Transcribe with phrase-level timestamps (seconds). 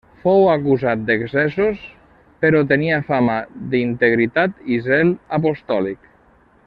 [0.21, 1.83] Fou acusat d'excessos,
[2.45, 3.37] però tenia fama
[3.75, 6.11] d'integritat i zel apostòlic.